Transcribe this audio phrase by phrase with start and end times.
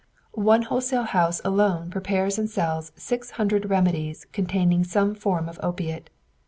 [0.33, 6.09] One wholesale house alone prepares and sells six hundred remedies containing some form of opiate.